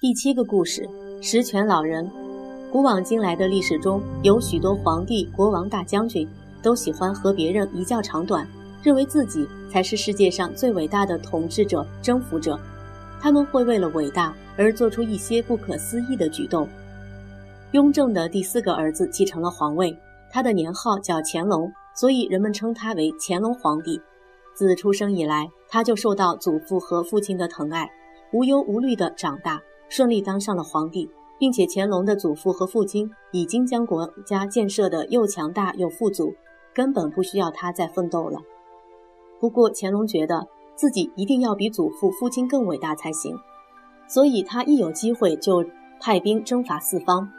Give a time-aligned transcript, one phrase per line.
[0.00, 0.88] 第七个故事：
[1.20, 2.08] 十全老人。
[2.70, 6.28] 古往今来的历史中，有许多皇帝、国王、大将军，
[6.62, 8.46] 都喜欢和别人一较长短，
[8.80, 12.56] 认为自己才是世界上最伟大的统治者、征服者。
[13.20, 16.68] 他们会为了伟大而做出一些不可思议的举动。
[17.72, 19.98] 雍正的第四个儿子继承了皇位，
[20.30, 24.00] 他的年号叫乾隆，所以人们称他为乾隆皇帝。
[24.54, 27.90] 自出生以来，他就受到祖父和父亲的疼爱，
[28.32, 29.60] 无忧无虑地长大。
[29.88, 36.34] 顺利当上了皇帝，并且乾隆的祖父和父亲已经将国家建设的又强大又富足，
[36.74, 38.40] 根本不需要他再奋斗了。
[39.40, 43.36] 不过乾隆觉得自己一定要比祖父、父亲更伟大才行，
[44.06, 45.64] 所以他一有机会就
[46.00, 47.30] 派兵征伐四方。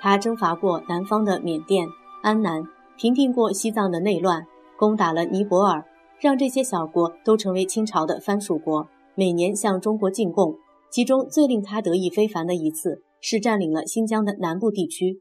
[0.00, 1.88] 他征伐过南方的缅甸、
[2.22, 2.62] 安南，
[2.98, 4.46] 平定过西藏的内乱，
[4.78, 5.82] 攻打了尼泊尔，
[6.20, 10.54] 让这些小国都成为清朝的藩属国，每年向中国进贡。
[10.90, 15.20] 其中最令他得意非凡的一次，是占领了新疆的南部地区。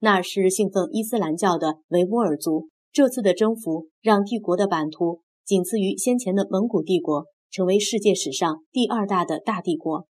[0.00, 2.68] 那是信奉伊斯兰教的维吾尔族。
[2.92, 10.06] 这次的征服让帝国的版图仅次于先前的蒙古帝国，成为世界史上第二大的大帝国。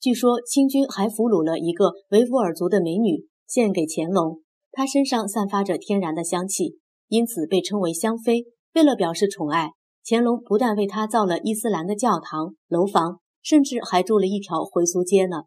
[0.00, 4.40] 据说清军还俘虏了一个维吾尔族的美女，献给乾隆。
[4.70, 8.44] 她身上散发着天然的香气，因此被称为香妃。
[8.74, 9.72] 为了表示宠爱，
[10.06, 13.18] 乾隆不但为她造了伊斯兰的教堂、楼房。
[13.42, 15.44] 甚至还筑了一条回族街呢。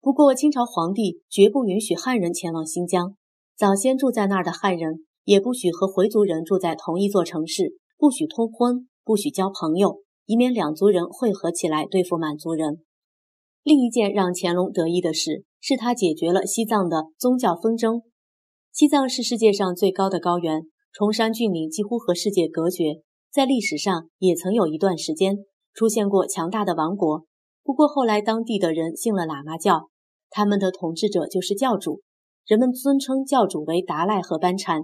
[0.00, 3.16] 不过，清朝皇帝绝不允许汉人前往新疆。
[3.56, 12.82] 早先住在那儿的汉人也不许和回族人住在同一座城市，不许通婚，不许交朋友，以免两族人汇合起来对付满族人。
[13.62, 18.00] 另一件让乾隆得意的事，是他解决了西藏的宗教纷争。
[18.72, 25.36] 西藏是世界上最高的高原，崇山峻岭几乎和世界隔绝，在历史上也曾有一段时间。
[25.72, 27.24] 出现过强大的王国，
[27.62, 29.88] 不过后来当地的人信了喇嘛教，
[30.28, 32.00] 他们的统治者就是教主，
[32.46, 34.82] 人们尊称教主为达赖和班禅。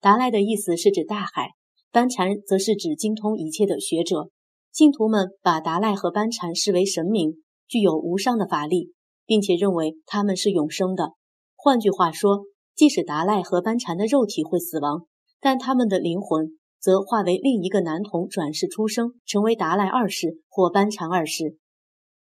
[0.00, 1.50] 达赖的意思是指大海，
[1.90, 4.30] 班禅则是指精通一切的学者。
[4.72, 8.92] 信徒们把达赖和班禅视为神明，具有无上的法力，
[9.26, 11.14] 并且认为他们是永生的。
[11.56, 12.44] 换句话说，
[12.76, 15.06] 即使达赖和班禅的肉体会死亡，
[15.40, 16.59] 但他们的灵魂。
[16.80, 21.56] 则化为另一个男童转世出生，成为达赖二世或班禅二世。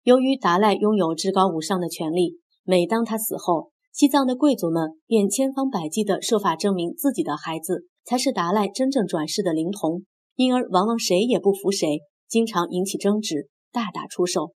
[0.02, 14.52] 由于达赖拥有至高无上的权力，每当他死后，西藏的贵族们便千方百计地设法证明自己的孩子才是达赖真正转世的灵童，因而往往谁也不服谁，经常引起争执，大打出手。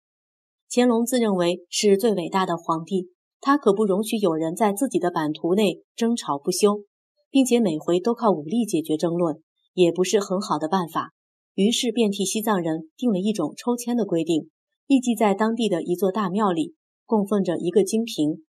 [0.70, 3.08] 乾隆自认为是最伟大的皇帝，
[3.40, 6.82] 他可不容许有人在自己的版图内争吵不休，
[7.30, 9.42] 并且每回都靠武力解决争论。
[9.78, 11.12] 也不是很好的办法，
[11.54, 14.50] 于是便替西藏人定了一种抽签的规定，
[14.88, 16.74] 立即在当地的一座大庙里
[17.06, 18.44] 供奉着一个金瓶。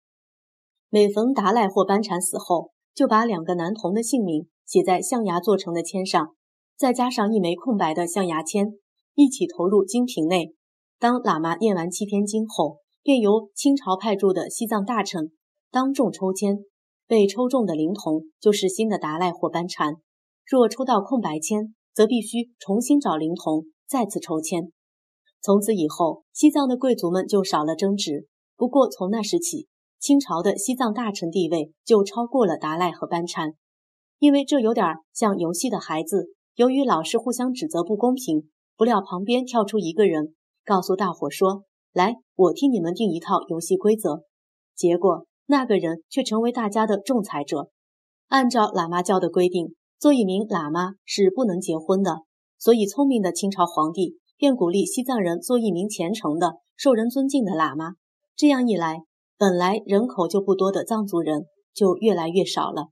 [0.88, 6.34] 每逢达赖或班禅死后，就把两个男童的姓名写在象牙做成的签上，
[6.78, 8.78] 再加上一枚空白的象牙签，
[9.15, 10.55] 一起投入金瓶内。
[10.99, 15.33] 当喇嘛念完七天经后，便由清朝派驻的西藏大臣
[15.71, 16.61] 当众抽签，
[17.06, 19.97] 被抽中的灵童就是新的达赖或班禅。
[20.50, 24.72] 若抽到空白签，则必须重新找灵童，再次抽签。
[25.42, 28.26] 从此以后，西藏的贵族们就少了争执。
[28.56, 29.66] 不过从那时起，
[30.00, 33.53] 清朝的西藏大臣地位就超过了达赖和班禅，
[34.19, 44.22] 因为这有点像游戏的孩子，由于老是互相指责不公平，不料旁边跳出一个人，告诉大伙说：“来，我替你们定一套游戏规则。”
[44.75, 47.69] 结果那个人却成为大家的仲裁者。
[48.28, 49.75] 按照喇嘛教的规定。
[49.98, 52.19] 做一名喇嘛是不能结婚的，
[52.56, 57.94] 所以聪明的清朝皇帝便鼓励西藏人做一名虔诚的、受人尊敬的喇嘛。
[58.37, 59.02] 这样一来，
[59.37, 62.90] 本来人口就不多的藏族人就越来越少了。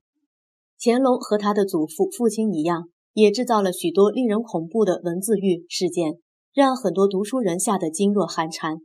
[0.77, 6.19] 乾隆和他的祖父、父亲一样，也制造了许多令人恐怖的文字狱事件，
[6.53, 8.79] 让很多读书人吓得噤若寒蝉。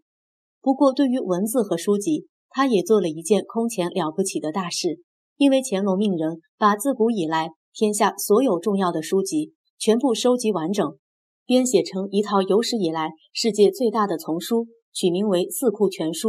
[0.61, 5.00] 不过，对于文字和书籍，他也做了一件空前了不起的大事，
[5.37, 7.50] 因为乾隆命人把自古以来。
[7.75, 10.99] 天下所有重要的书籍全部收集完整，
[11.47, 16.29] 编写成一套有史以来世界最大的丛书，取名为《四库全书》。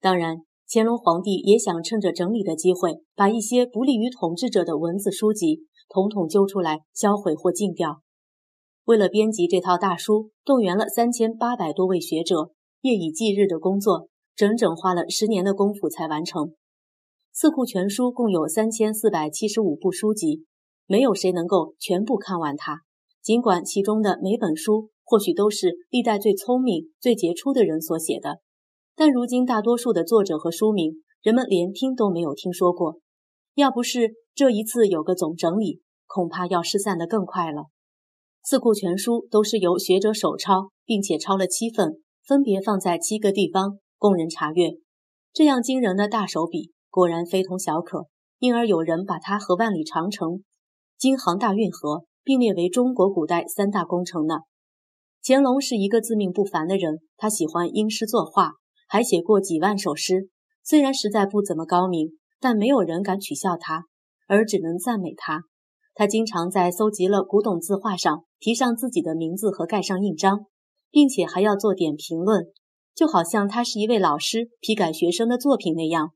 [0.00, 8.00] 当然，乾隆皇帝也想趁着整理的机会，把一些不利于统治者的文字书籍统统揪出来销毁或禁掉。
[8.84, 16.44] 为了编辑这套大书，动员了三千八百多位学者，夜以继日的工作，整整花了十年的功夫才完成。
[17.32, 20.46] 《四库全书》共有三千四百七十五部书籍。
[20.90, 22.80] 没有谁能够全部看完它，
[23.22, 28.40] 尽管其中的每本书或许都是历代最聪明、最杰出的人所写的，
[28.96, 32.98] 但如今大多数的作者和书名，人们连听都没有听说过。
[33.54, 37.66] 要不是这一次有个总整理，恐怕要失散的更快了。
[38.42, 44.70] 四库全书都是由学者手抄，并且抄了七份，分别放在七个地方供人查阅。
[45.32, 48.06] 这样惊人的大手笔，果然非同小可，
[48.40, 50.42] 因而有人把它和万里长城、
[51.00, 54.40] 京杭大运河并列为中国古代三大工程呢。
[55.24, 58.56] 乾隆是一个自命不凡的人，他喜欢吟诗作画，
[58.86, 60.28] 还写过几万首诗。
[60.62, 63.86] 虽然实在不怎么高明，但没有人敢取笑他，
[64.26, 65.44] 而只能赞美他。
[65.94, 70.44] 他经常在搜集了古董字画上题上自己的名字和盖上印章，
[70.90, 72.44] 并且还要做点评论，
[72.94, 76.10] 就好像他是一位老师批改学生的作品那样。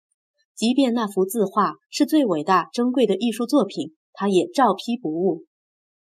[0.55, 5.45] 即便那幅字画是最伟大珍贵的艺术作品，他也照批不误。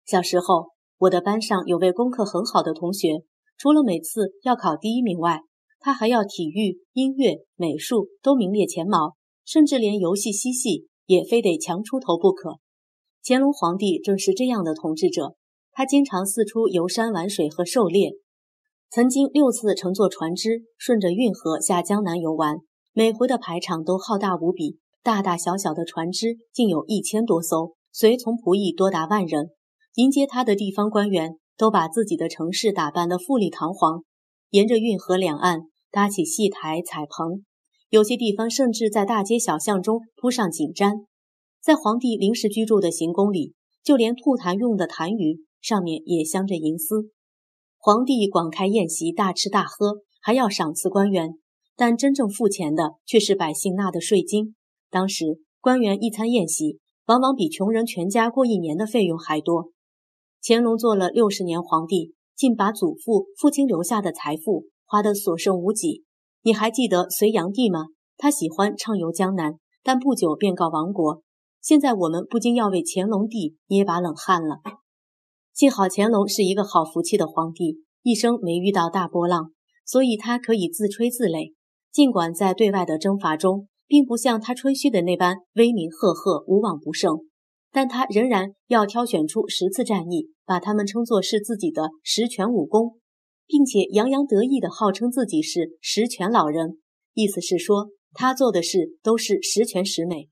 [0.06, 0.70] 小时候。
[0.98, 3.22] 我的班上有位功课很好的同学，
[3.58, 5.42] 除了每次要考第一名外，
[5.78, 9.12] 他还要体育、音乐、美术都名列前茅，
[9.44, 12.60] 甚至连游戏嬉戏也非得强出头不可。
[13.22, 15.34] 乾隆皇帝正是这样的统治者，
[15.70, 18.12] 他经常四处游山玩水和狩猎，
[18.88, 22.56] 曾经六次乘坐船只顺着运河下江南游玩，
[22.94, 29.52] 每回的排场都浩大无比，大大小小的船只竟有一千多艘，随从仆役多达万人。
[29.94, 34.02] 迎接他的地方官员都把自己的城市打扮得富丽堂皇，
[34.50, 35.60] 沿着运河两岸
[35.90, 37.46] 搭起戏台、彩棚，
[37.88, 41.06] 有些地方甚至在大街小巷中铺上锦毡。
[41.62, 47.10] 在皇帝临时居住的行宫里，就连吐痰用的痰盂上面也镶着银丝。
[47.78, 51.30] 皇帝广开宴席，大吃大喝，还要赏赐官员，
[51.74, 54.54] 但真正付钱的却是百姓纳的税金。
[54.90, 59.72] 当时官员一餐宴席，往往比穷人全家过一年的费用还多。
[60.42, 66.04] 乾隆做了六十年皇帝，竟把祖父、父亲留下的财富花得所剩无几。
[66.42, 67.86] 你还记得隋炀帝吗？
[68.16, 71.22] 他喜欢畅游江南，但不久便告亡国。
[71.60, 74.60] 现在我们不禁要为乾隆帝捏把冷汗了。
[75.52, 79.52] 幸好乾隆是一个好福气的皇帝，一生没遇到大波浪，
[79.84, 81.54] 所以他可以自吹自擂。
[81.90, 87.18] 尽管在对外的征伐中，并不像他吹嘘的那般威名赫赫、无往不胜。
[87.72, 92.98] 但他仍然要挑选出十次战役，把他们称作是自己的十全武功，
[93.46, 96.78] 并且洋洋得意地号称自己是十全老人，
[97.12, 100.30] 意思是说他做的事都是十全十美。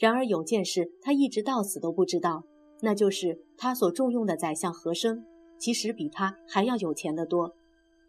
[0.00, 2.42] 然而有件事他一直到死都不知道，
[2.82, 5.24] 那就是他所重用的宰相和珅，
[5.60, 7.54] 其实比他还要有钱得多。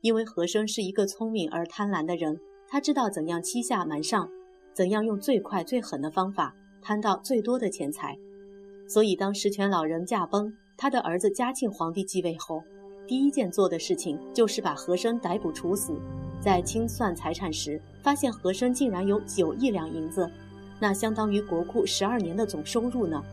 [0.01, 4.27] 因为和珅是一个聪明而贪婪的人，他知道怎样欺下瞒上，
[4.75, 8.17] 怎样用最快最狠的方法贪到最多的钱财。
[8.89, 12.61] 所以，当十全老人驾崩，他的儿子嘉庆皇帝继位后，
[13.07, 15.97] 第一件做的事情就是把和珅逮捕处死。
[16.41, 20.29] 在清算财产时，发现和珅竟然有九亿两银子，
[20.77, 23.23] 那相当于国库十二年的总收入呢。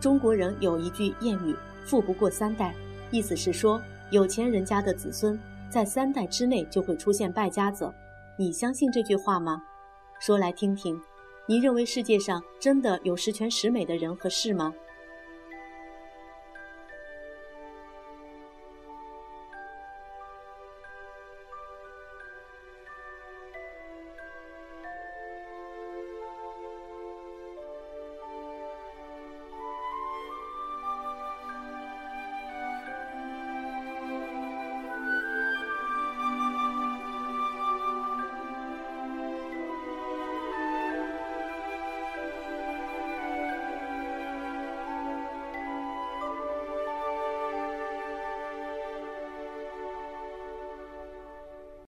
[0.00, 1.54] 中国人有一句谚语
[1.86, 2.74] ：“富不过三代”，
[3.12, 3.80] 意思是说，
[4.10, 5.38] 有钱人家的子孙
[5.70, 7.90] 在三代之内就会出现败家子。
[8.36, 9.62] 你相信这句话吗？
[10.20, 11.00] 说来听听。
[11.46, 14.72] 你认为世界上真的有十全十美的人和事吗？